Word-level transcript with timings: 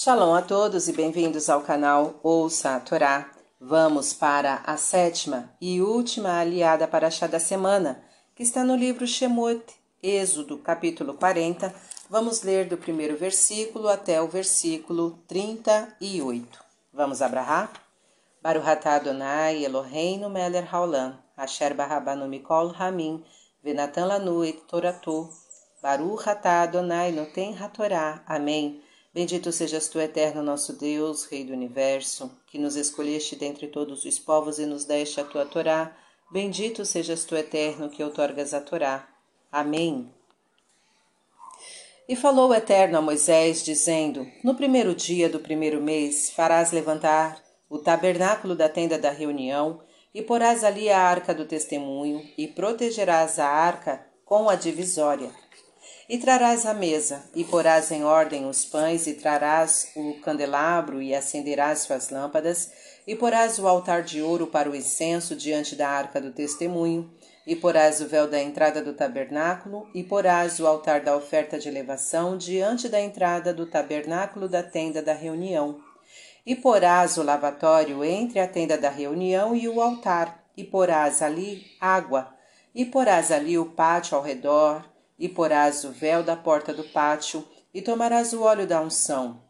Shalom 0.00 0.32
a 0.32 0.40
todos 0.40 0.86
e 0.86 0.92
bem-vindos 0.92 1.50
ao 1.50 1.62
canal 1.62 2.20
Ouça 2.22 2.76
a 2.76 2.78
Torá. 2.78 3.32
Vamos 3.60 4.12
para 4.12 4.62
a 4.64 4.76
sétima 4.76 5.52
e 5.60 5.82
última 5.82 6.38
aliada 6.38 6.86
para 6.86 7.10
chá 7.10 7.26
da 7.26 7.40
semana, 7.40 8.00
que 8.32 8.44
está 8.44 8.62
no 8.62 8.76
livro 8.76 9.08
Shemot, 9.08 9.60
Êxodo, 10.00 10.56
capítulo 10.58 11.14
40. 11.14 11.74
Vamos 12.08 12.42
ler 12.42 12.68
do 12.68 12.76
primeiro 12.76 13.16
versículo 13.16 13.88
até 13.88 14.22
o 14.22 14.28
versículo 14.28 15.18
38. 15.26 16.46
Vamos 16.92 17.20
abrahar? 17.20 17.72
Baruch 18.40 18.68
atah 18.68 18.94
Adonai 18.94 19.64
Eloheinu 19.64 20.30
melech 20.30 20.68
haolam, 20.72 21.18
asher 21.36 21.74
barabanu 21.74 22.28
mikol 22.28 22.72
hamim, 22.78 23.20
venatan 23.64 24.06
lanu 24.06 24.44
et 24.44 24.60
toratu, 24.68 25.28
Baruch 25.82 26.28
atah 26.28 26.62
Adonai 26.62 27.10
noten 27.10 27.52
hatorá. 27.60 28.22
Amém. 28.28 28.80
Bendito 29.12 29.50
sejas 29.50 29.88
tu, 29.88 29.98
eterno 29.98 30.42
nosso 30.42 30.74
Deus, 30.74 31.24
Rei 31.24 31.42
do 31.42 31.52
Universo, 31.52 32.30
que 32.46 32.58
nos 32.58 32.76
escolheste 32.76 33.36
dentre 33.36 33.66
todos 33.66 34.04
os 34.04 34.18
povos 34.18 34.58
e 34.58 34.66
nos 34.66 34.84
deste 34.84 35.20
a 35.20 35.24
tua 35.24 35.46
Torá. 35.46 35.96
Bendito 36.30 36.84
sejas 36.84 37.24
tu, 37.24 37.34
eterno, 37.34 37.88
que 37.88 38.04
outorgas 38.04 38.52
a 38.52 38.60
Torá. 38.60 39.08
Amém. 39.50 40.12
E 42.06 42.16
falou 42.16 42.50
o 42.50 42.54
Eterno 42.54 42.98
a 42.98 43.02
Moisés, 43.02 43.62
dizendo: 43.62 44.26
No 44.44 44.54
primeiro 44.54 44.94
dia 44.94 45.28
do 45.28 45.40
primeiro 45.40 45.80
mês 45.80 46.30
farás 46.30 46.72
levantar 46.72 47.42
o 47.68 47.78
tabernáculo 47.78 48.54
da 48.54 48.68
tenda 48.68 48.98
da 48.98 49.10
reunião, 49.10 49.80
e 50.14 50.22
porás 50.22 50.64
ali 50.64 50.88
a 50.88 50.98
arca 50.98 51.34
do 51.34 51.44
testemunho, 51.44 52.26
e 52.36 52.48
protegerás 52.48 53.38
a 53.38 53.46
arca 53.46 54.06
com 54.24 54.48
a 54.48 54.54
divisória. 54.54 55.30
E 56.08 56.16
trarás 56.16 56.64
a 56.64 56.72
mesa, 56.72 57.22
e 57.34 57.44
porás 57.44 57.90
em 57.90 58.02
ordem 58.02 58.46
os 58.46 58.64
pães, 58.64 59.06
e 59.06 59.12
trarás 59.12 59.90
o 59.94 60.14
candelabro, 60.22 61.02
e 61.02 61.14
acenderás 61.14 61.80
suas 61.80 62.08
lâmpadas, 62.08 62.72
e 63.06 63.14
porás 63.14 63.58
o 63.58 63.68
altar 63.68 64.02
de 64.02 64.22
ouro 64.22 64.46
para 64.46 64.70
o 64.70 64.74
incenso 64.74 65.36
diante 65.36 65.76
da 65.76 65.86
arca 65.86 66.18
do 66.18 66.32
testemunho, 66.32 67.12
e 67.46 67.54
porás 67.54 68.00
o 68.00 68.06
véu 68.06 68.26
da 68.26 68.40
entrada 68.40 68.80
do 68.80 68.94
tabernáculo, 68.94 69.86
e 69.94 70.02
porás 70.02 70.58
o 70.58 70.66
altar 70.66 71.02
da 71.02 71.14
oferta 71.14 71.58
de 71.58 71.68
elevação 71.68 72.38
diante 72.38 72.88
da 72.88 72.98
entrada 72.98 73.52
do 73.52 73.66
tabernáculo 73.66 74.48
da 74.48 74.62
tenda 74.62 75.02
da 75.02 75.12
reunião. 75.12 75.78
E 76.46 76.56
porás 76.56 77.18
o 77.18 77.22
lavatório 77.22 78.02
entre 78.02 78.40
a 78.40 78.48
tenda 78.48 78.78
da 78.78 78.88
reunião 78.88 79.54
e 79.54 79.68
o 79.68 79.78
altar, 79.78 80.42
e 80.56 80.64
porás 80.64 81.20
ali 81.20 81.66
água, 81.78 82.34
e 82.74 82.86
porás 82.86 83.30
ali 83.30 83.58
o 83.58 83.66
pátio 83.66 84.16
ao 84.16 84.22
redor, 84.22 84.88
e 85.18 85.28
porás 85.28 85.84
o 85.84 85.90
véu 85.90 86.22
da 86.22 86.36
porta 86.36 86.72
do 86.72 86.84
pátio, 86.84 87.46
e 87.74 87.82
tomarás 87.82 88.32
o 88.32 88.42
óleo 88.42 88.66
da 88.66 88.80
unção, 88.80 89.42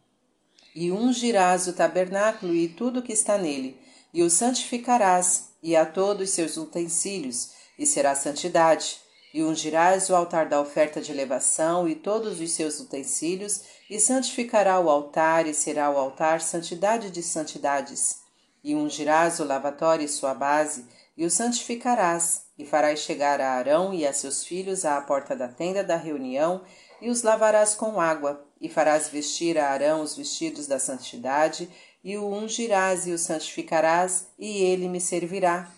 e 0.75 0.91
ungirás 0.91 1.67
o 1.67 1.73
tabernáculo 1.73 2.53
e 2.53 2.67
tudo 2.67 3.01
que 3.01 3.13
está 3.13 3.37
nele, 3.37 3.79
e 4.13 4.23
o 4.23 4.29
santificarás, 4.29 5.49
e 5.61 5.75
a 5.75 5.85
todos 5.85 6.29
os 6.29 6.35
seus 6.35 6.57
utensílios, 6.57 7.51
e 7.77 7.85
será 7.85 8.15
santidade. 8.15 8.97
E 9.31 9.43
ungirás 9.43 10.09
o 10.09 10.15
altar 10.15 10.47
da 10.47 10.59
oferta 10.59 10.99
de 10.99 11.11
elevação 11.11 11.87
e 11.87 11.93
todos 11.93 12.39
os 12.39 12.51
seus 12.51 12.79
utensílios, 12.79 13.61
e 13.89 13.99
santificará 13.99 14.79
o 14.79 14.89
altar, 14.89 15.45
e 15.45 15.53
será 15.53 15.91
o 15.91 15.97
altar 15.97 16.41
santidade 16.41 17.11
de 17.11 17.21
santidades. 17.21 18.21
E 18.63 18.73
ungirás 18.73 19.39
o 19.39 19.43
lavatório 19.43 20.05
e 20.05 20.09
sua 20.09 20.33
base, 20.33 20.85
e 21.15 21.25
o 21.25 21.29
santificarás, 21.29 22.43
e 22.59 22.65
farás 22.65 22.99
chegar 22.99 23.39
a 23.39 23.53
Arão 23.53 23.93
e 23.93 24.05
a 24.05 24.11
seus 24.11 24.43
filhos 24.43 24.83
à 24.83 24.99
porta 24.99 25.33
da 25.33 25.47
tenda 25.47 25.81
da 25.81 25.95
reunião, 25.95 26.61
e 27.01 27.09
os 27.09 27.23
lavarás 27.23 27.73
com 27.73 28.01
água, 28.01 28.45
e 28.59 28.67
farás 28.67 29.07
vestir 29.07 29.57
a 29.57 29.69
Arão 29.69 30.01
os 30.01 30.17
vestidos 30.17 30.67
da 30.67 30.77
santidade, 30.77 31.69
e 32.03 32.17
o 32.17 32.27
ungirás 32.27 33.07
e 33.07 33.13
o 33.13 33.17
santificarás, 33.17 34.27
e 34.37 34.61
ele 34.61 34.89
me 34.89 34.99
servirá. 34.99 35.71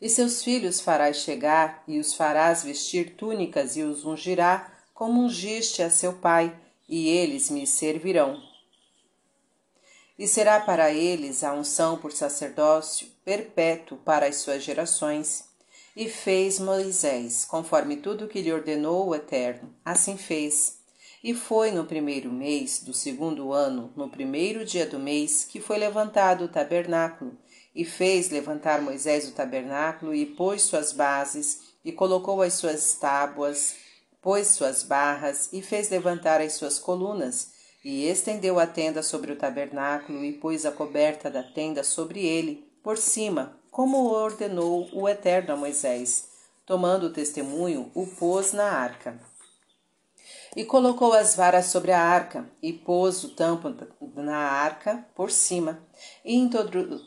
E 0.00 0.10
seus 0.10 0.44
filhos 0.44 0.82
farás 0.82 1.16
chegar, 1.16 1.82
e 1.88 1.98
os 1.98 2.12
farás 2.12 2.62
vestir 2.62 3.16
túnicas, 3.16 3.74
e 3.74 3.82
os 3.82 4.04
ungirá, 4.04 4.70
como 4.92 5.22
ungiste 5.22 5.82
a 5.82 5.88
seu 5.88 6.12
pai, 6.12 6.54
e 6.86 7.08
eles 7.08 7.48
me 7.48 7.66
servirão 7.66 8.38
e 10.18 10.28
será 10.28 10.60
para 10.60 10.92
eles 10.92 11.42
a 11.42 11.52
unção 11.52 11.98
por 11.98 12.12
sacerdócio 12.12 13.08
perpétuo 13.24 13.98
para 13.98 14.26
as 14.26 14.36
suas 14.36 14.62
gerações. 14.62 15.53
E 15.96 16.08
fez 16.08 16.58
Moisés, 16.58 17.44
conforme 17.44 17.96
tudo 17.98 18.26
que 18.26 18.42
lhe 18.42 18.52
ordenou 18.52 19.06
o 19.08 19.14
Eterno, 19.14 19.72
assim 19.84 20.16
fez. 20.16 20.78
E 21.22 21.32
foi 21.32 21.70
no 21.70 21.84
primeiro 21.84 22.32
mês 22.32 22.80
do 22.80 22.92
segundo 22.92 23.52
ano, 23.52 23.92
no 23.94 24.10
primeiro 24.10 24.64
dia 24.64 24.86
do 24.86 24.98
mês, 24.98 25.44
que 25.44 25.60
foi 25.60 25.78
levantado 25.78 26.44
o 26.44 26.48
tabernáculo. 26.48 27.38
E 27.72 27.84
fez 27.84 28.28
levantar 28.28 28.82
Moisés 28.82 29.28
o 29.28 29.32
tabernáculo, 29.32 30.12
e 30.12 30.26
pôs 30.26 30.62
suas 30.62 30.92
bases, 30.92 31.74
e 31.84 31.92
colocou 31.92 32.42
as 32.42 32.54
suas 32.54 32.94
tábuas, 32.94 33.76
pôs 34.20 34.48
suas 34.48 34.82
barras, 34.82 35.48
e 35.52 35.62
fez 35.62 35.90
levantar 35.90 36.40
as 36.40 36.54
suas 36.54 36.76
colunas, 36.76 37.52
e 37.84 38.08
estendeu 38.08 38.58
a 38.58 38.66
tenda 38.66 39.02
sobre 39.02 39.30
o 39.30 39.36
tabernáculo 39.36 40.24
e 40.24 40.32
pôs 40.32 40.64
a 40.64 40.72
coberta 40.72 41.30
da 41.30 41.42
tenda 41.42 41.84
sobre 41.84 42.26
ele, 42.26 42.66
por 42.82 42.96
cima, 42.96 43.60
como 43.74 44.08
ordenou 44.12 44.88
o 44.92 45.08
Eterno 45.08 45.54
a 45.54 45.56
Moisés. 45.56 46.28
Tomando 46.64 47.08
o 47.08 47.12
testemunho, 47.12 47.90
o 47.92 48.06
pôs 48.06 48.52
na 48.52 48.70
arca. 48.70 49.20
E 50.54 50.64
colocou 50.64 51.12
as 51.12 51.34
varas 51.34 51.66
sobre 51.66 51.90
a 51.90 52.00
arca, 52.00 52.48
e 52.62 52.72
pôs 52.72 53.24
o 53.24 53.30
tampo 53.30 53.74
na 54.14 54.36
arca 54.36 55.04
por 55.16 55.28
cima, 55.28 55.82
e 56.24 56.36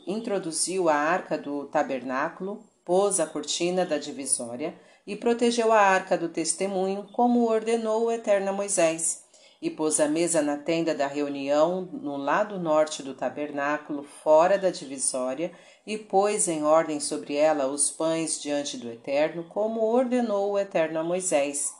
introduziu 0.06 0.90
a 0.90 0.94
arca 0.94 1.38
do 1.38 1.64
tabernáculo, 1.68 2.62
pôs 2.84 3.18
a 3.18 3.26
cortina 3.26 3.86
da 3.86 3.96
divisória, 3.96 4.78
e 5.06 5.16
protegeu 5.16 5.72
a 5.72 5.80
arca 5.80 6.18
do 6.18 6.28
testemunho, 6.28 7.08
como 7.14 7.48
ordenou 7.48 8.04
o 8.04 8.12
Eterno 8.12 8.50
a 8.50 8.52
Moisés 8.52 9.26
e 9.60 9.68
pôs 9.68 9.98
a 9.98 10.06
mesa 10.06 10.40
na 10.40 10.56
tenda 10.56 10.94
da 10.94 11.06
reunião, 11.06 11.88
no 11.92 12.16
lado 12.16 12.60
norte 12.60 13.02
do 13.02 13.12
tabernáculo, 13.12 14.04
fora 14.04 14.56
da 14.56 14.70
divisória, 14.70 15.50
e 15.84 15.98
pôs 15.98 16.46
em 16.46 16.62
ordem 16.62 17.00
sobre 17.00 17.34
ela 17.34 17.66
os 17.66 17.90
pães 17.90 18.40
diante 18.40 18.76
do 18.76 18.88
Eterno, 18.88 19.44
como 19.44 19.80
ordenou 19.80 20.52
o 20.52 20.58
Eterno 20.58 21.00
a 21.00 21.02
Moisés. 21.02 21.72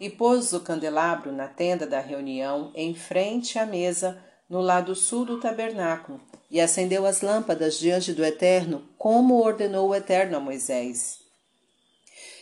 E 0.00 0.10
pôs 0.10 0.52
o 0.52 0.60
candelabro 0.60 1.30
na 1.30 1.46
tenda 1.46 1.86
da 1.86 2.00
reunião, 2.00 2.72
em 2.74 2.94
frente 2.94 3.58
à 3.58 3.66
mesa, 3.66 4.20
no 4.48 4.60
lado 4.60 4.96
sul 4.96 5.24
do 5.24 5.38
tabernáculo, 5.38 6.20
e 6.50 6.60
acendeu 6.60 7.06
as 7.06 7.20
lâmpadas 7.20 7.78
diante 7.78 8.12
do 8.12 8.24
Eterno, 8.24 8.88
como 8.98 9.40
ordenou 9.40 9.90
o 9.90 9.94
Eterno 9.94 10.38
a 10.38 10.40
Moisés. 10.40 11.20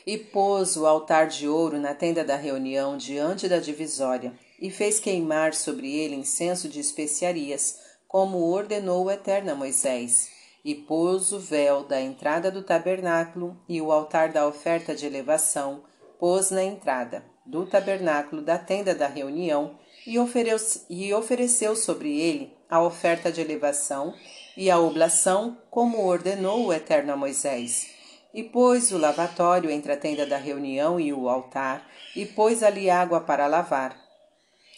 E 0.06 0.16
pôs 0.16 0.78
o 0.78 0.86
altar 0.86 1.26
de 1.26 1.46
ouro 1.46 1.78
na 1.78 1.92
tenda 1.92 2.24
da 2.24 2.36
reunião 2.36 2.96
diante 2.96 3.46
da 3.46 3.58
divisória, 3.58 4.32
e 4.60 4.70
fez 4.70 4.98
queimar 4.98 5.54
sobre 5.54 5.94
ele 5.96 6.16
incenso 6.16 6.68
de 6.68 6.80
especiarias, 6.80 7.78
como 8.06 8.38
ordenou 8.38 9.04
o 9.04 9.10
Eterno 9.10 9.52
a 9.52 9.54
Moisés, 9.54 10.30
e 10.64 10.74
pôs 10.74 11.32
o 11.32 11.38
véu 11.38 11.84
da 11.84 12.00
entrada 12.00 12.50
do 12.50 12.62
tabernáculo 12.62 13.56
e 13.68 13.80
o 13.80 13.92
altar 13.92 14.32
da 14.32 14.46
oferta 14.46 14.94
de 14.94 15.06
elevação, 15.06 15.84
pôs 16.18 16.50
na 16.50 16.62
entrada 16.62 17.24
do 17.46 17.64
tabernáculo 17.64 18.42
da 18.42 18.58
tenda 18.58 18.94
da 18.94 19.06
reunião 19.06 19.78
e 20.06 20.18
ofereceu, 20.18 20.82
e 20.90 21.14
ofereceu 21.14 21.76
sobre 21.76 22.20
ele 22.20 22.52
a 22.68 22.82
oferta 22.82 23.30
de 23.30 23.40
elevação 23.40 24.14
e 24.56 24.70
a 24.70 24.78
oblação, 24.78 25.56
como 25.70 26.04
ordenou 26.04 26.66
o 26.66 26.72
Eterno 26.72 27.12
a 27.12 27.16
Moisés. 27.16 27.86
E 28.34 28.42
pôs 28.42 28.90
o 28.92 28.98
lavatório 28.98 29.70
entre 29.70 29.92
a 29.92 29.96
tenda 29.96 30.26
da 30.26 30.36
reunião 30.36 30.98
e 30.98 31.12
o 31.12 31.28
altar, 31.28 31.88
e 32.14 32.26
pôs 32.26 32.62
ali 32.62 32.90
água 32.90 33.20
para 33.20 33.46
lavar, 33.46 34.07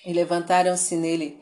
e 0.05 0.13
levantaram-se 0.13 0.97
nele 0.97 1.41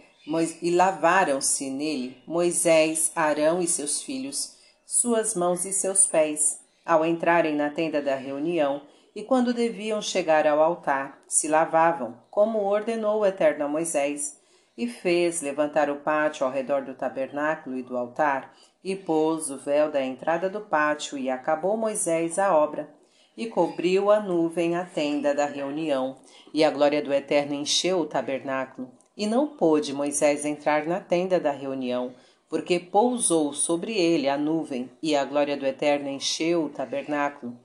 e 0.60 0.70
lavaram-se 0.70 1.70
nele 1.70 2.22
Moisés, 2.26 3.10
Arão 3.16 3.62
e 3.62 3.66
seus 3.66 4.02
filhos, 4.02 4.56
suas 4.84 5.34
mãos 5.34 5.64
e 5.64 5.72
seus 5.72 6.06
pés, 6.06 6.60
ao 6.84 7.04
entrarem 7.04 7.54
na 7.54 7.70
tenda 7.70 8.02
da 8.02 8.14
reunião, 8.14 8.82
e 9.14 9.22
quando 9.22 9.54
deviam 9.54 10.02
chegar 10.02 10.46
ao 10.46 10.62
altar, 10.62 11.18
se 11.26 11.48
lavavam, 11.48 12.16
como 12.30 12.62
ordenou 12.64 13.20
o 13.20 13.26
Eterno 13.26 13.64
a 13.64 13.68
Moisés, 13.68 14.38
e 14.76 14.86
fez 14.86 15.40
levantar 15.40 15.90
o 15.90 15.96
pátio 15.96 16.46
ao 16.46 16.52
redor 16.52 16.82
do 16.84 16.94
tabernáculo 16.94 17.76
e 17.76 17.82
do 17.82 17.96
altar, 17.96 18.54
e 18.84 18.94
pôs 18.94 19.50
o 19.50 19.58
véu 19.58 19.90
da 19.90 20.02
entrada 20.02 20.48
do 20.48 20.60
pátio, 20.60 21.16
e 21.16 21.30
acabou 21.30 21.76
Moisés 21.76 22.38
a 22.38 22.54
obra 22.54 22.97
e 23.38 23.46
cobriu 23.46 24.10
a 24.10 24.18
nuvem 24.18 24.74
a 24.74 24.84
tenda 24.84 25.32
da 25.32 25.46
reunião, 25.46 26.16
e 26.52 26.64
a 26.64 26.70
glória 26.72 27.00
do 27.00 27.14
Eterno 27.14 27.54
encheu 27.54 28.00
o 28.00 28.04
tabernáculo. 28.04 28.90
E 29.16 29.28
não 29.28 29.46
pôde 29.46 29.94
Moisés 29.94 30.44
entrar 30.44 30.86
na 30.86 30.98
tenda 30.98 31.38
da 31.38 31.52
reunião, 31.52 32.12
porque 32.48 32.80
pousou 32.80 33.52
sobre 33.52 33.96
ele 33.96 34.28
a 34.28 34.36
nuvem, 34.36 34.90
e 35.00 35.14
a 35.14 35.24
glória 35.24 35.56
do 35.56 35.64
Eterno 35.64 36.08
encheu 36.08 36.64
o 36.64 36.68
tabernáculo. 36.68 37.56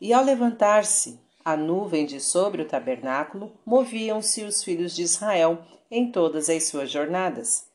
E 0.00 0.12
ao 0.12 0.24
levantar-se 0.24 1.20
a 1.44 1.56
nuvem 1.56 2.06
de 2.06 2.18
sobre 2.18 2.62
o 2.62 2.66
tabernáculo, 2.68 3.52
moviam-se 3.64 4.42
os 4.42 4.64
filhos 4.64 4.96
de 4.96 5.02
Israel, 5.02 5.60
em 5.88 6.10
todas 6.10 6.50
as 6.50 6.64
suas 6.64 6.90
jornadas. 6.90 7.66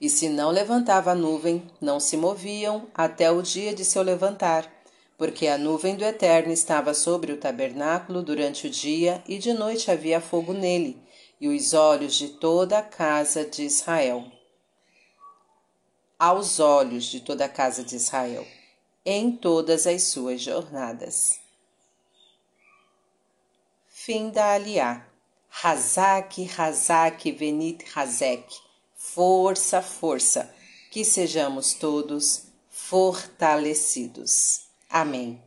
E 0.00 0.08
se 0.08 0.28
não 0.28 0.52
levantava 0.52 1.10
a 1.10 1.16
nuvem, 1.16 1.64
não 1.80 1.98
se 1.98 2.16
moviam 2.16 2.86
até 2.94 3.28
o 3.28 3.42
dia 3.42 3.74
de 3.74 3.84
seu 3.84 4.02
levantar, 4.02 4.77
porque 5.18 5.48
a 5.48 5.58
nuvem 5.58 5.96
do 5.96 6.04
Eterno 6.04 6.52
estava 6.52 6.94
sobre 6.94 7.32
o 7.32 7.36
tabernáculo 7.36 8.22
durante 8.22 8.68
o 8.68 8.70
dia 8.70 9.20
e 9.26 9.36
de 9.36 9.52
noite 9.52 9.90
havia 9.90 10.20
fogo 10.20 10.52
nele, 10.52 11.02
e 11.40 11.48
os 11.48 11.74
olhos 11.74 12.14
de 12.14 12.28
toda 12.28 12.78
a 12.78 12.82
casa 12.82 13.44
de 13.44 13.64
Israel. 13.64 14.30
Aos 16.16 16.60
olhos 16.60 17.04
de 17.04 17.20
toda 17.20 17.46
a 17.46 17.48
casa 17.48 17.82
de 17.82 17.96
Israel, 17.96 18.46
em 19.04 19.32
todas 19.32 19.88
as 19.88 20.04
suas 20.04 20.40
jornadas. 20.40 21.40
Fim 23.88 24.30
da 24.30 24.52
Aliá. 24.52 25.04
Hazak, 25.50 26.48
Hazak, 26.56 27.32
Venit, 27.32 27.84
Hazek. 27.94 28.54
Força, 28.96 29.82
força. 29.82 30.54
Que 30.90 31.04
sejamos 31.04 31.74
todos 31.74 32.44
fortalecidos. 32.70 34.67
Amém. 34.90 35.42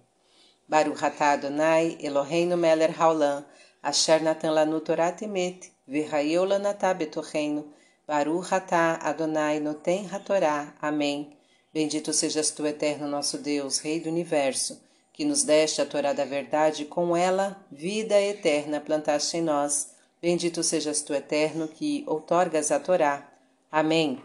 Baruch 0.69 1.03
atah 1.03 1.33
Adonai, 1.33 1.97
Eloheinu 1.99 2.55
melech 2.57 2.93
haolam, 2.97 3.43
asher 3.83 4.21
natan 4.21 4.53
lanu 4.53 4.79
Torah 4.79 5.11
temet, 5.11 5.71
v'hayeu 5.87 6.45
lanatah 6.45 6.93
betorreino, 6.93 7.65
Baruch 8.07 8.53
atah 8.53 8.99
Adonai 9.01 9.59
noten 9.59 10.07
hatorá. 10.11 10.73
Amém. 10.81 11.37
Bendito 11.73 12.13
sejas 12.13 12.51
tu, 12.51 12.65
eterno 12.65 13.07
nosso 13.07 13.37
Deus, 13.37 13.79
Rei 13.79 13.99
do 13.99 14.09
Universo, 14.09 14.81
que 15.13 15.25
nos 15.25 15.43
deste 15.43 15.81
a 15.81 15.85
Torá 15.85 16.13
da 16.13 16.25
verdade 16.25 16.85
com 16.85 17.15
ela 17.15 17.57
vida 17.71 18.19
eterna 18.19 18.79
plantaste 18.81 19.37
em 19.37 19.41
nós. 19.41 19.91
Bendito 20.21 20.61
sejas 20.61 21.01
tu, 21.01 21.13
eterno, 21.13 21.67
que 21.67 22.03
outorgas 22.07 22.71
a 22.71 22.79
Torá. 22.79 23.29
Amém. 23.71 24.21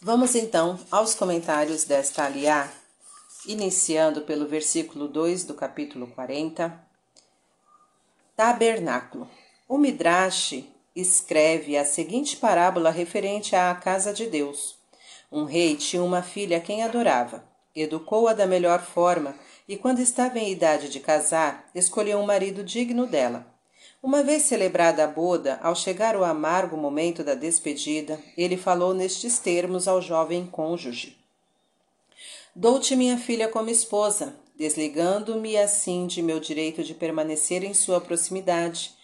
Vamos 0.00 0.34
então 0.34 0.78
aos 0.90 1.14
comentários 1.14 1.84
desta 1.84 2.24
aliá 2.24 2.70
iniciando 3.46 4.22
pelo 4.22 4.46
versículo 4.46 5.06
2 5.08 5.44
do 5.44 5.54
capítulo 5.54 6.06
40. 6.08 6.78
Tabernáculo. 8.36 9.28
O 9.68 9.78
Midrash 9.78 10.64
escreve 10.94 11.76
a 11.76 11.84
seguinte 11.84 12.36
parábola 12.36 12.90
referente 12.90 13.54
à 13.54 13.74
casa 13.74 14.12
de 14.12 14.26
Deus. 14.26 14.76
Um 15.30 15.44
rei 15.44 15.76
tinha 15.76 16.02
uma 16.02 16.22
filha 16.22 16.58
a 16.58 16.60
quem 16.60 16.82
adorava. 16.82 17.44
Educou-a 17.74 18.32
da 18.32 18.46
melhor 18.46 18.82
forma 18.82 19.34
e, 19.68 19.76
quando 19.76 20.00
estava 20.00 20.38
em 20.38 20.50
idade 20.50 20.88
de 20.88 21.00
casar, 21.00 21.68
escolheu 21.74 22.18
um 22.18 22.26
marido 22.26 22.64
digno 22.64 23.06
dela. 23.06 23.46
Uma 24.02 24.22
vez 24.22 24.42
celebrada 24.42 25.04
a 25.04 25.06
boda, 25.06 25.58
ao 25.62 25.74
chegar 25.74 26.16
o 26.16 26.24
amargo 26.24 26.76
momento 26.76 27.24
da 27.24 27.34
despedida, 27.34 28.18
ele 28.36 28.56
falou 28.56 28.94
nestes 28.94 29.38
termos 29.38 29.88
ao 29.88 30.00
jovem 30.00 30.46
cônjuge: 30.46 31.25
Dou-te 32.58 32.96
minha 32.96 33.18
filha 33.18 33.48
como 33.48 33.68
esposa, 33.68 34.34
desligando-me 34.56 35.58
assim 35.58 36.06
de 36.06 36.22
meu 36.22 36.40
direito 36.40 36.82
de 36.82 36.94
permanecer 36.94 37.62
em 37.62 37.74
sua 37.74 38.00
proximidade. 38.00 38.94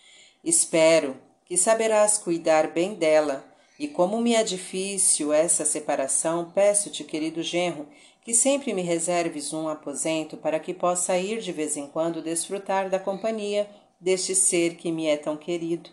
Espero 0.42 1.18
que 1.44 1.58
saberás 1.58 2.16
cuidar 2.16 2.68
bem 2.68 2.94
dela, 2.94 3.44
e 3.78 3.86
como 3.86 4.22
me 4.22 4.34
é 4.34 4.42
difícil 4.42 5.34
essa 5.34 5.66
separação, 5.66 6.50
peço-te, 6.54 7.04
querido 7.04 7.42
genro, 7.42 7.86
que 8.24 8.32
sempre 8.32 8.72
me 8.72 8.80
reserves 8.80 9.52
um 9.52 9.68
aposento 9.68 10.38
para 10.38 10.58
que 10.58 10.72
possa 10.72 11.18
ir 11.18 11.42
de 11.42 11.52
vez 11.52 11.76
em 11.76 11.86
quando 11.86 12.22
desfrutar 12.22 12.88
da 12.88 12.98
companhia 12.98 13.68
deste 14.00 14.34
ser 14.34 14.76
que 14.76 14.90
me 14.90 15.08
é 15.08 15.18
tão 15.18 15.36
querido. 15.36 15.90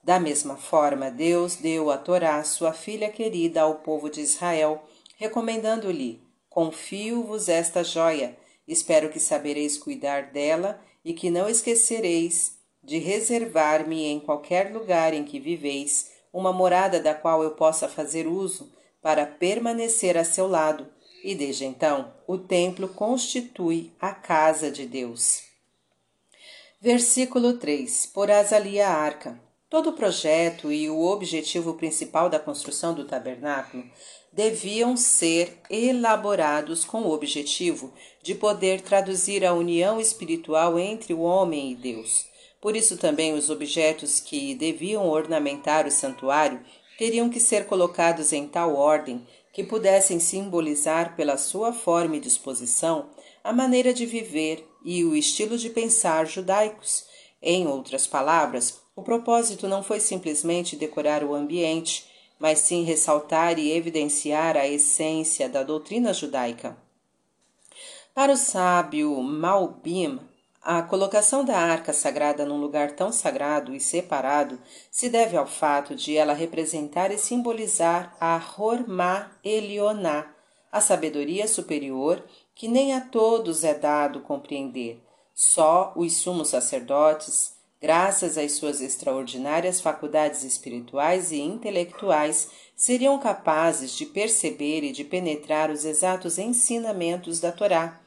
Da 0.00 0.20
mesma 0.20 0.56
forma, 0.56 1.10
Deus 1.10 1.56
deu 1.56 1.90
a 1.90 1.98
Torá, 1.98 2.44
sua 2.44 2.72
filha 2.72 3.08
querida, 3.10 3.62
ao 3.62 3.80
povo 3.80 4.08
de 4.08 4.20
Israel, 4.20 4.80
recomendando-lhe 5.16 6.23
Confio-vos 6.54 7.48
esta 7.48 7.82
joia. 7.82 8.38
Espero 8.68 9.10
que 9.10 9.18
sabereis 9.18 9.76
cuidar 9.76 10.30
dela 10.30 10.80
e 11.04 11.12
que 11.12 11.28
não 11.28 11.48
esquecereis 11.48 12.56
de 12.80 12.98
reservar-me 12.98 14.04
em 14.04 14.20
qualquer 14.20 14.72
lugar 14.72 15.12
em 15.12 15.24
que 15.24 15.40
viveis 15.40 16.12
uma 16.32 16.52
morada 16.52 17.00
da 17.00 17.12
qual 17.12 17.42
eu 17.42 17.56
possa 17.56 17.88
fazer 17.88 18.28
uso 18.28 18.72
para 19.02 19.26
permanecer 19.26 20.16
a 20.16 20.22
seu 20.22 20.46
lado. 20.46 20.86
E 21.24 21.34
desde 21.34 21.64
então, 21.64 22.14
o 22.24 22.38
templo 22.38 22.86
constitui 22.86 23.92
a 24.00 24.12
casa 24.12 24.70
de 24.70 24.86
Deus. 24.86 25.42
Versículo 26.80 27.54
3: 27.54 28.06
Porás 28.06 28.52
ali 28.52 28.80
a 28.80 28.90
arca. 28.90 29.40
Todo 29.68 29.90
o 29.90 29.94
projeto 29.94 30.70
e 30.70 30.88
o 30.88 31.00
objetivo 31.00 31.74
principal 31.74 32.30
da 32.30 32.38
construção 32.38 32.94
do 32.94 33.04
tabernáculo 33.04 33.82
deviam 34.34 34.96
ser 34.96 35.58
elaborados 35.70 36.84
com 36.84 37.02
o 37.02 37.12
objetivo 37.12 37.92
de 38.20 38.34
poder 38.34 38.80
traduzir 38.80 39.44
a 39.44 39.54
união 39.54 40.00
espiritual 40.00 40.78
entre 40.78 41.14
o 41.14 41.20
homem 41.20 41.70
e 41.70 41.76
Deus. 41.76 42.26
Por 42.60 42.74
isso 42.74 42.96
também 42.96 43.32
os 43.32 43.48
objetos 43.48 44.18
que 44.18 44.54
deviam 44.54 45.08
ornamentar 45.08 45.86
o 45.86 45.90
santuário 45.90 46.60
teriam 46.98 47.28
que 47.28 47.38
ser 47.38 47.66
colocados 47.66 48.32
em 48.32 48.48
tal 48.48 48.74
ordem 48.74 49.24
que 49.52 49.62
pudessem 49.62 50.18
simbolizar 50.18 51.14
pela 51.14 51.36
sua 51.36 51.72
forma 51.72 52.16
e 52.16 52.20
disposição 52.20 53.10
a 53.44 53.52
maneira 53.52 53.94
de 53.94 54.04
viver 54.04 54.66
e 54.84 55.04
o 55.04 55.14
estilo 55.14 55.56
de 55.56 55.70
pensar 55.70 56.26
judaicos. 56.26 57.04
Em 57.40 57.68
outras 57.68 58.06
palavras, 58.06 58.80
o 58.96 59.02
propósito 59.02 59.68
não 59.68 59.82
foi 59.82 60.00
simplesmente 60.00 60.74
decorar 60.74 61.22
o 61.22 61.34
ambiente, 61.34 62.04
mas 62.38 62.60
sim 62.60 62.84
ressaltar 62.84 63.58
e 63.58 63.72
evidenciar 63.72 64.56
a 64.56 64.66
essência 64.66 65.48
da 65.48 65.62
doutrina 65.62 66.12
judaica. 66.12 66.76
Para 68.14 68.32
o 68.32 68.36
sábio 68.36 69.20
Malbim, 69.22 70.20
a 70.62 70.80
colocação 70.82 71.44
da 71.44 71.58
arca 71.58 71.92
sagrada 71.92 72.46
num 72.46 72.58
lugar 72.58 72.92
tão 72.92 73.12
sagrado 73.12 73.74
e 73.74 73.80
separado 73.80 74.58
se 74.90 75.10
deve 75.10 75.36
ao 75.36 75.46
fato 75.46 75.94
de 75.94 76.16
ela 76.16 76.32
representar 76.32 77.10
e 77.10 77.18
simbolizar 77.18 78.16
a 78.18 78.40
Hormá 78.56 79.30
Elioná, 79.44 80.32
a 80.72 80.80
sabedoria 80.80 81.46
superior 81.46 82.24
que 82.54 82.68
nem 82.68 82.94
a 82.94 83.00
todos 83.00 83.64
é 83.64 83.74
dado 83.74 84.20
compreender. 84.20 85.02
Só 85.34 85.92
os 85.96 86.18
sumos 86.18 86.48
sacerdotes, 86.48 87.53
graças 87.84 88.38
às 88.38 88.52
suas 88.52 88.80
extraordinárias 88.80 89.78
faculdades 89.78 90.42
espirituais 90.42 91.30
e 91.32 91.38
intelectuais, 91.38 92.48
seriam 92.74 93.18
capazes 93.18 93.92
de 93.92 94.06
perceber 94.06 94.82
e 94.82 94.90
de 94.90 95.04
penetrar 95.04 95.70
os 95.70 95.84
exatos 95.84 96.38
ensinamentos 96.38 97.40
da 97.40 97.52
Torá. 97.52 98.00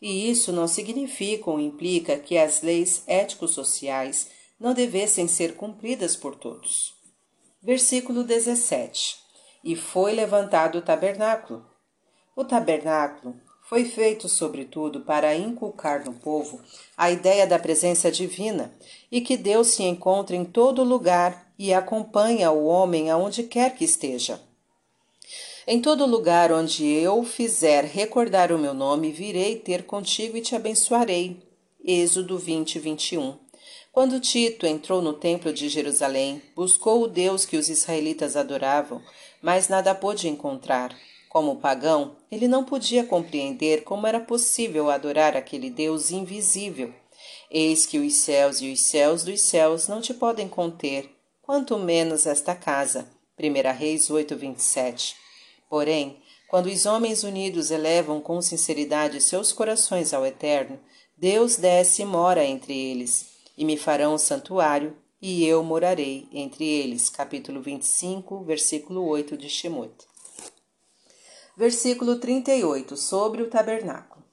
E 0.00 0.30
isso 0.30 0.52
não 0.52 0.68
significa 0.68 1.50
ou 1.50 1.58
implica 1.58 2.16
que 2.16 2.38
as 2.38 2.62
leis 2.62 3.02
ético-sociais 3.08 4.28
não 4.56 4.72
devessem 4.72 5.26
ser 5.26 5.56
cumpridas 5.56 6.14
por 6.14 6.36
todos. 6.36 6.94
Versículo 7.60 8.22
17: 8.22 9.16
E 9.64 9.74
foi 9.74 10.12
levantado 10.12 10.78
o 10.78 10.82
tabernáculo. 10.82 11.66
O 12.36 12.44
tabernáculo 12.44 13.34
foi 13.68 13.84
feito, 13.86 14.28
sobretudo, 14.28 15.00
para 15.00 15.34
inculcar 15.34 16.04
no 16.04 16.12
povo 16.12 16.60
a 16.96 17.10
ideia 17.10 17.46
da 17.46 17.58
presença 17.58 18.10
divina 18.10 18.72
e 19.10 19.20
que 19.20 19.36
Deus 19.36 19.68
se 19.68 19.82
encontra 19.82 20.36
em 20.36 20.44
todo 20.44 20.84
lugar 20.84 21.50
e 21.58 21.72
acompanha 21.72 22.50
o 22.50 22.66
homem 22.66 23.10
aonde 23.10 23.42
quer 23.42 23.74
que 23.74 23.84
esteja. 23.84 24.40
Em 25.66 25.80
todo 25.80 26.04
lugar 26.04 26.52
onde 26.52 26.86
eu 26.86 27.24
fizer 27.24 27.84
recordar 27.84 28.52
o 28.52 28.58
meu 28.58 28.74
nome, 28.74 29.10
virei 29.10 29.56
ter 29.56 29.84
contigo 29.84 30.36
e 30.36 30.42
te 30.42 30.54
abençoarei. 30.54 31.42
Êxodo 31.82 32.38
20, 32.38 32.78
21. 32.78 33.38
Quando 33.90 34.20
Tito 34.20 34.66
entrou 34.66 35.00
no 35.00 35.14
templo 35.14 35.52
de 35.54 35.70
Jerusalém, 35.70 36.42
buscou 36.54 37.02
o 37.02 37.08
Deus 37.08 37.46
que 37.46 37.56
os 37.56 37.70
israelitas 37.70 38.36
adoravam, 38.36 39.00
mas 39.40 39.68
nada 39.68 39.94
pôde 39.94 40.28
encontrar. 40.28 40.94
Como 41.34 41.56
pagão, 41.56 42.14
ele 42.30 42.46
não 42.46 42.62
podia 42.62 43.02
compreender 43.02 43.82
como 43.82 44.06
era 44.06 44.20
possível 44.20 44.88
adorar 44.88 45.36
aquele 45.36 45.68
Deus 45.68 46.12
invisível. 46.12 46.94
Eis 47.50 47.84
que 47.84 47.98
os 47.98 48.14
céus 48.14 48.60
e 48.60 48.70
os 48.70 48.78
céus 48.82 49.24
dos 49.24 49.40
céus 49.40 49.88
não 49.88 50.00
te 50.00 50.14
podem 50.14 50.46
conter, 50.48 51.10
quanto 51.42 51.76
menos 51.76 52.24
esta 52.24 52.54
casa. 52.54 53.10
1 53.36 53.76
Reis 53.76 54.10
8, 54.10 54.36
27. 54.36 55.16
Porém, 55.68 56.22
quando 56.48 56.66
os 56.66 56.86
homens 56.86 57.24
unidos 57.24 57.72
elevam 57.72 58.20
com 58.20 58.40
sinceridade 58.40 59.20
seus 59.20 59.52
corações 59.52 60.14
ao 60.14 60.24
Eterno, 60.24 60.78
Deus 61.18 61.56
desce 61.56 62.02
e 62.02 62.04
mora 62.04 62.44
entre 62.44 62.72
eles, 62.72 63.30
e 63.58 63.64
me 63.64 63.76
farão 63.76 64.16
santuário, 64.16 64.96
e 65.20 65.44
eu 65.44 65.64
morarei 65.64 66.28
entre 66.32 66.64
eles. 66.64 67.10
Capítulo 67.10 67.60
25, 67.60 68.44
versículo 68.44 69.04
8 69.04 69.36
de 69.36 69.48
Shemot. 69.48 70.13
Versículo 71.56 72.18
38 72.18 72.96
sobre 72.96 73.40
o 73.40 73.48
tabernáculo. 73.48 74.24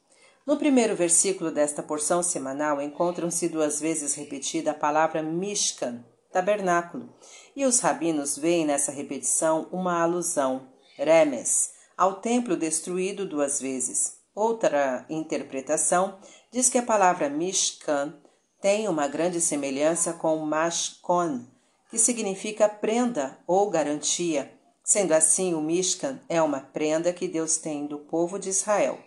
No 0.43 0.57
primeiro 0.57 0.95
versículo 0.95 1.51
desta 1.51 1.83
porção 1.83 2.23
semanal 2.23 2.81
encontram-se 2.81 3.47
duas 3.47 3.79
vezes 3.79 4.15
repetida 4.15 4.71
a 4.71 4.73
palavra 4.73 5.21
Mishkan, 5.21 6.03
tabernáculo. 6.31 7.13
E 7.55 7.63
os 7.63 7.79
rabinos 7.79 8.39
veem 8.39 8.65
nessa 8.65 8.91
repetição 8.91 9.67
uma 9.71 10.01
alusão, 10.01 10.67
remes, 10.97 11.73
ao 11.95 12.15
templo 12.15 12.57
destruído 12.57 13.23
duas 13.27 13.61
vezes. 13.61 14.17
Outra 14.33 15.05
interpretação 15.07 16.17
diz 16.51 16.69
que 16.69 16.79
a 16.79 16.83
palavra 16.83 17.29
Mishkan 17.29 18.15
tem 18.59 18.87
uma 18.87 19.07
grande 19.07 19.39
semelhança 19.39 20.13
com 20.13 20.37
Mashkon, 20.37 21.45
que 21.91 21.99
significa 21.99 22.67
prenda 22.67 23.37
ou 23.45 23.69
garantia. 23.69 24.59
Sendo 24.83 25.13
assim, 25.13 25.53
o 25.53 25.61
Mishkan 25.61 26.19
é 26.27 26.41
uma 26.41 26.59
prenda 26.59 27.13
que 27.13 27.27
Deus 27.27 27.57
tem 27.57 27.85
do 27.85 27.99
povo 27.99 28.39
de 28.39 28.49
Israel. 28.49 28.99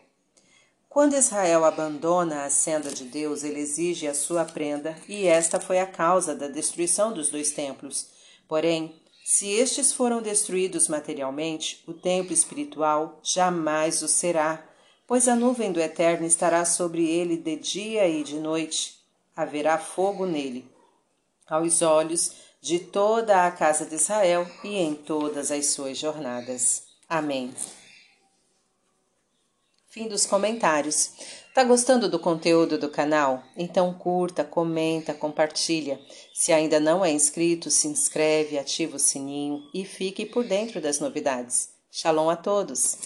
Quando 0.88 1.16
Israel 1.16 1.64
abandona 1.64 2.44
a 2.44 2.50
senda 2.50 2.90
de 2.90 3.04
Deus, 3.04 3.42
ele 3.42 3.58
exige 3.58 4.06
a 4.06 4.14
sua 4.14 4.44
prenda, 4.44 4.96
e 5.08 5.26
esta 5.26 5.58
foi 5.58 5.80
a 5.80 5.86
causa 5.86 6.36
da 6.36 6.46
destruição 6.46 7.12
dos 7.12 7.30
dois 7.30 7.50
templos. 7.50 8.06
Porém, 8.46 8.94
se 9.24 9.50
estes 9.50 9.92
foram 9.92 10.22
destruídos 10.22 10.86
materialmente, 10.86 11.82
o 11.88 11.92
templo 11.92 12.32
espiritual 12.32 13.18
jamais 13.24 14.02
o 14.02 14.08
será, 14.08 14.64
pois 15.06 15.26
a 15.26 15.34
nuvem 15.34 15.72
do 15.72 15.80
Eterno 15.80 16.26
estará 16.26 16.64
sobre 16.64 17.08
ele 17.08 17.38
de 17.38 17.56
dia 17.56 18.06
e 18.06 18.22
de 18.22 18.38
noite. 18.38 19.00
Haverá 19.34 19.78
fogo 19.78 20.26
nele, 20.26 20.70
aos 21.48 21.82
olhos 21.82 22.32
de 22.64 22.78
toda 22.78 23.46
a 23.46 23.50
casa 23.50 23.84
de 23.84 23.94
Israel 23.94 24.50
e 24.64 24.78
em 24.78 24.94
todas 24.94 25.50
as 25.50 25.66
suas 25.66 25.98
jornadas. 25.98 26.84
Amém. 27.06 27.52
Fim 29.86 30.08
dos 30.08 30.24
comentários. 30.24 31.10
Tá 31.54 31.62
gostando 31.62 32.08
do 32.08 32.18
conteúdo 32.18 32.78
do 32.78 32.88
canal? 32.88 33.44
Então 33.54 33.92
curta, 33.92 34.42
comenta, 34.42 35.12
compartilha. 35.12 36.00
Se 36.32 36.54
ainda 36.54 36.80
não 36.80 37.04
é 37.04 37.12
inscrito, 37.12 37.70
se 37.70 37.86
inscreve, 37.86 38.58
ativa 38.58 38.96
o 38.96 38.98
sininho 38.98 39.60
e 39.74 39.84
fique 39.84 40.24
por 40.24 40.42
dentro 40.42 40.80
das 40.80 40.98
novidades. 40.98 41.68
Shalom 41.92 42.30
a 42.30 42.36
todos! 42.36 42.96